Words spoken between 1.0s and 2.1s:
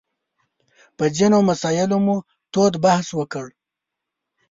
ځینو مسایلو